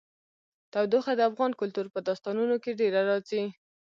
[0.71, 3.43] تودوخه د افغان کلتور په داستانونو کې ډېره راځي.